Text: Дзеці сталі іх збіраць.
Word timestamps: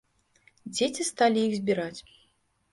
Дзеці 0.77 1.07
сталі 1.11 1.39
іх 1.51 1.55
збіраць. 1.61 1.97